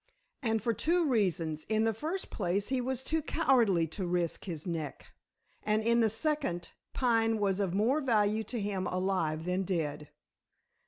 [0.41, 4.65] And for two reasons: in the first place he was too cowardly to risk his
[4.65, 5.11] neck;
[5.61, 10.09] and in the second Pine was of more value to him alive than dead.